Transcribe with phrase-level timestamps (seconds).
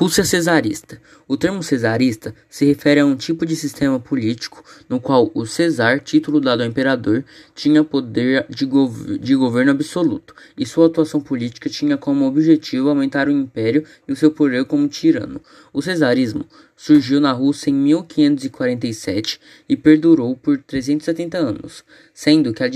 [0.00, 0.98] Rússia cesarista.
[1.28, 6.00] O termo cesarista se refere a um tipo de sistema político no qual o cesar,
[6.00, 7.22] título dado ao imperador,
[7.54, 13.28] tinha poder de, gov de, governo absoluto, e sua atuação política tinha como objetivo aumentar
[13.28, 15.38] o império e o seu poder como tirano.
[15.70, 19.38] O cesarismo surgiu na Rússia em 1547
[19.68, 22.70] e perdurou por 370 anos, sendo que a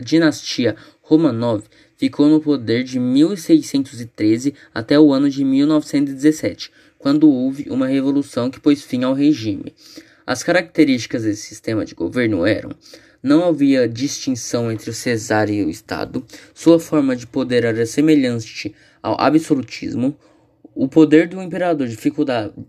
[0.00, 1.64] dinastia Romanov
[1.96, 8.60] ficou no poder de 1613 até o ano de 1917, quando houve uma revolução que
[8.60, 9.74] pôs fim ao regime.
[10.26, 12.70] As características desse sistema de governo eram:
[13.22, 18.74] não havia distinção entre o Cesar e o Estado, sua forma de poder era semelhante
[19.02, 20.16] ao absolutismo,
[20.74, 21.86] o poder do imperador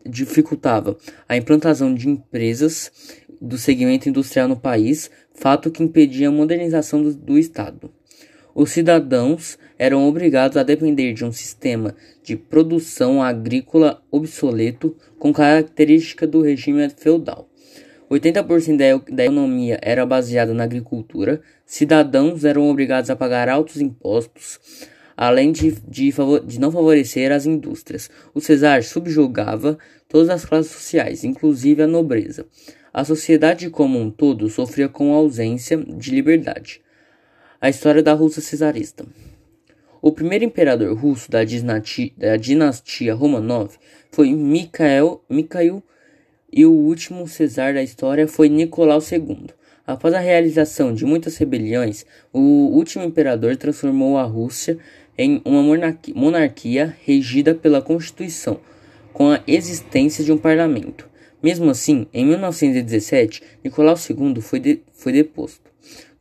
[0.05, 0.97] dificultava
[1.27, 2.91] a implantação de empresas
[3.41, 7.91] do segmento industrial no país, fato que impedia a modernização do, do Estado.
[8.55, 16.25] Os cidadãos eram obrigados a depender de um sistema de produção agrícola obsoleto com característica
[16.25, 17.49] do regime feudal.
[18.09, 24.57] 80% da economia era baseada na agricultura, cidadãos eram obrigados a pagar altos impostos,
[25.17, 26.13] além de, de,
[26.45, 28.09] de não favorecer as indústrias.
[28.33, 32.45] O Cesar subjugava todas as classes sociais, inclusive a nobreza.
[32.93, 36.84] A sociedade como um todo sofria com a ausência de liberdade.
[37.61, 39.05] A história da Rússia cesarista.
[40.01, 43.77] O primeiro imperador russo da dinastia, da dinastia Romanov
[44.11, 45.81] foi Mikhail, Mikhail
[46.51, 49.47] e o último cesar da história foi Nicolau II.
[49.87, 54.77] Após a realização de muitas rebeliões, o último imperador transformou a Rússia
[55.17, 55.63] em uma
[56.13, 58.59] monarquia, regida pela Constituição,
[59.13, 61.09] com a existência de um parlamento.
[61.41, 65.64] Mesmo assim, em 1917, Nicolau II foi, de, foi deposto.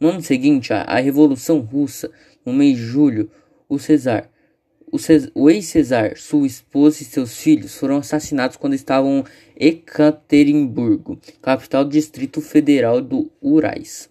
[0.05, 2.11] No ano seguinte, a, Revolução Russa,
[2.45, 3.31] no mês de julho,
[3.67, 4.29] o Cesar,
[4.93, 4.99] o,
[5.35, 9.25] o ex-Cesar, sua esposa e seus filhos foram assassinados quando estavam
[9.59, 14.11] em Ekaterimburgo, capital do Distrito Federal do Urais.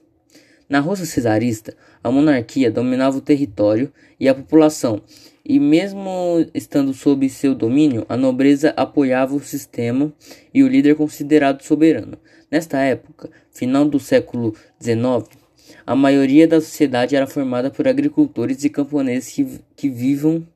[0.67, 4.99] Na Rússia cesarista, a monarquia dominava o território e a população,
[5.45, 10.11] e mesmo estando sob seu domínio, a nobreza apoiava o sistema
[10.51, 12.17] e o líder considerado soberano.
[12.49, 15.42] Nesta época, final do século XIX,
[15.85, 20.47] a maioria da sociedade era formada por agricultores e camponeses que, que, vivam,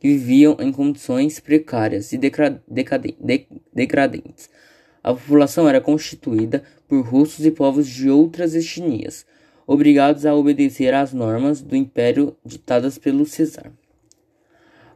[0.00, 2.18] que viviam em condições precárias e
[3.72, 4.50] decadentes.
[5.02, 9.24] A população era constituída por russos e povos de outras etnias,
[9.66, 13.72] obrigados a obedecer às normas do império ditadas pelo Cesar.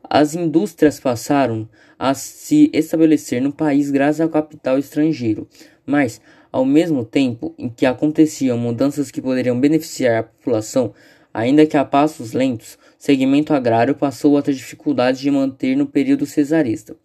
[0.03, 5.47] As indústrias passaram a se estabelecer no país graças ao capital estrangeiro,
[5.87, 6.21] mas
[6.53, 10.93] ao mesmo tempo em que aconteciam mudanças que poderiam beneficiar a população,
[11.33, 15.87] ainda que a passos lentos, o segmento agrário passou a ter dificuldades de manter no
[15.87, 16.97] período cesarista.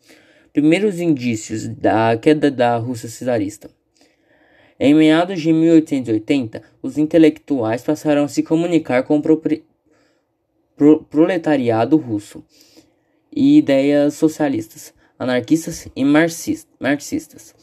[0.51, 3.69] Primeiros indícios da queda da Rússia cesarista.
[4.79, 9.63] Em meados de 1880, os intelectuais passaram a se comunicar com o pro
[11.09, 12.43] proletariado russo
[13.33, 17.55] e ideias socialistas, anarquistas e marxistas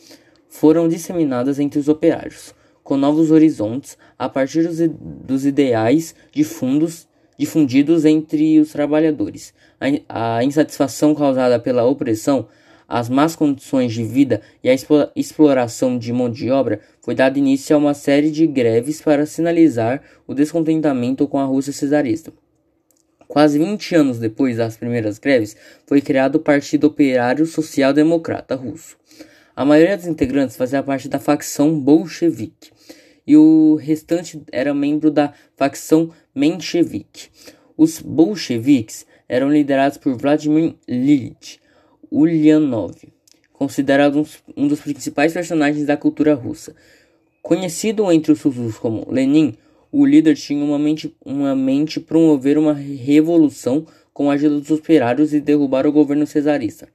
[0.52, 2.54] foram disseminadas entre os operários,
[2.84, 6.14] com novos horizontes a partir dos, ideais
[7.38, 9.54] difundidos entre os trabalhadores.
[9.80, 12.46] A, a insatisfação causada pela opressão,
[12.86, 14.76] as más condições de vida e a
[15.16, 20.02] exploração de mão de obra foi dado início a uma série de greves para sinalizar
[20.26, 22.30] o descontentamento com a Rússia cesarista.
[23.26, 28.98] Quase 20 anos depois das primeiras greves, foi criado o Partido Operário Social Democrata Russo.
[29.54, 32.70] A maioria dos integrantes fazia parte da facção bolchevique
[33.26, 37.28] e o restante era membro da facção menchevique.
[37.76, 41.60] Os bolcheviques eram liderados por Vladimir Ilyich
[42.10, 42.94] Ulyanov,
[43.52, 44.26] considerado
[44.56, 46.74] um dos principais personagens da cultura russa.
[47.42, 49.54] Conhecido entre os russos como Lenin,
[49.90, 55.34] o líder tinha uma mente, uma mente promover uma revolução com a ajuda dos operários
[55.34, 56.88] e derrubar o governo cesarista.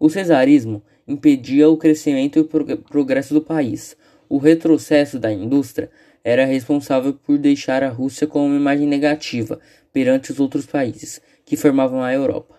[0.00, 3.96] O cesarismo impedia o crescimento e o progresso do país.
[4.28, 5.90] O retrocesso da indústria
[6.22, 9.58] era responsável por deixar a Rússia com uma imagem negativa
[9.92, 12.56] perante os outros países que formavam a Europa.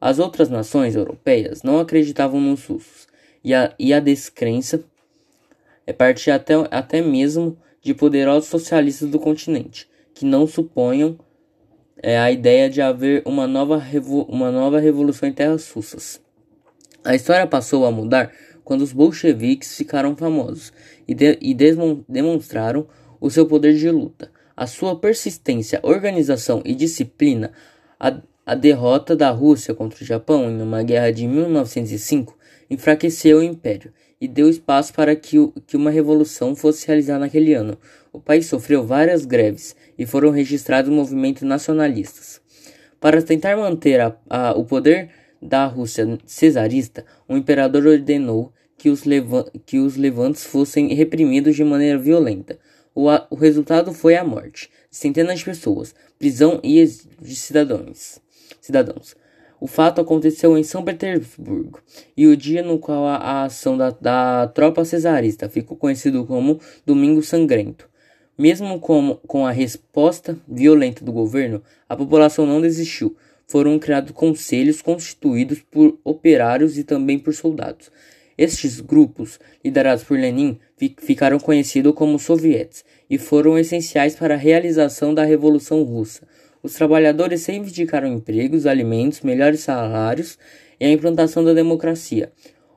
[0.00, 3.06] As outras nações europeias não acreditavam nos russos,
[3.44, 4.82] e a, e a descrença
[5.86, 11.18] é partia até, até mesmo de poderosos socialistas do continente, que não suponham
[11.96, 13.80] é, a ideia de haver uma nova,
[14.28, 16.20] uma nova revolução em terras russas.
[17.04, 18.32] A história passou a mudar
[18.64, 20.72] quando os bolcheviques ficaram famosos
[21.06, 21.54] e, de, e
[22.08, 22.86] demonstraram
[23.20, 24.30] o seu poder de luta.
[24.56, 27.52] A sua persistência, organização e disciplina
[28.44, 32.36] A derrota da Rússia contra o Japão em uma guerra de 1905
[32.70, 37.76] enfraqueceu o império e deu espaço para que, que uma revolução fosse realizada naquele ano.
[38.12, 42.40] O país sofreu várias greves e foram registrados movimentos nacionalistas.
[43.00, 45.10] Para tentar manter a, a, o poder
[45.42, 49.02] da Rússia cesarista, o imperador ordenou que os,
[49.66, 52.58] que os levantes fossem reprimidos de maneira violenta.
[52.94, 56.84] O, o resultado foi a morte de centenas de pessoas, prisão e
[57.20, 58.20] de cidadãos.
[58.60, 59.16] cidadãos.
[59.60, 61.80] O fato aconteceu em São Petersburgo
[62.16, 66.58] e o dia no qual a, a ação da, da, tropa cesarista ficou conhecido como
[66.84, 67.88] Domingo Sangrento.
[68.36, 73.16] Mesmo com, com a resposta violenta do governo, a população não desistiu.
[73.46, 77.90] Foram criados conselhos constituídos por operários e também por soldados.
[78.36, 80.58] Estes grupos, liderados por Lenin,
[80.98, 86.26] ficaram conhecidos como sovietes e foram essenciais para a realização da Revolução Russa.
[86.62, 90.38] Os trabalhadores reivindicaram empregos, alimentos, melhores salários
[90.80, 92.32] e a implantação da democracia.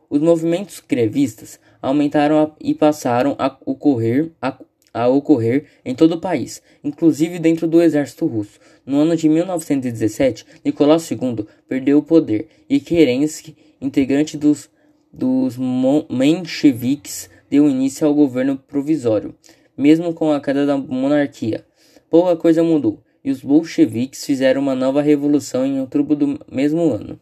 [0.10, 4.58] Os movimentos grevistas aumentaram e passaram a ocorrer, a,
[4.96, 8.58] a ocorrer em todo o país, inclusive dentro do exército russo.
[8.86, 14.70] No ano de 1917, Nicolau II perdeu o poder e Kerensky, integrante dos
[15.12, 15.58] dos
[16.10, 19.34] mencheviques deu início ao governo provisório,
[19.78, 21.66] mesmo com a queda da monarquia.
[22.10, 27.20] Pouca coisa mudou, e os bolcheviques fizeram uma nova revolução em outubro do mesmo ano.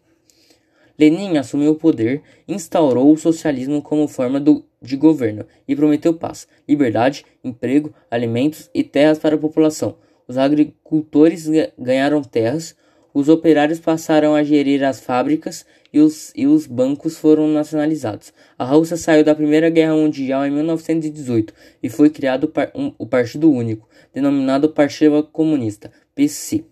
[0.98, 6.48] Lenin assumiu o poder, instaurou o socialismo como forma do, de governo e prometeu paz,
[6.68, 9.96] liberdade, emprego, alimentos e terras para a população.
[10.28, 12.76] Os agricultores ganharam terras,
[13.14, 18.34] os operários passaram a gerir as fábricas e os, e os bancos foram nacionalizados.
[18.58, 22.52] A Rússia saiu da Primeira Guerra Mundial em 1918 e foi criado
[22.98, 26.66] o Partido Único, denominado Partido Comunista, PC.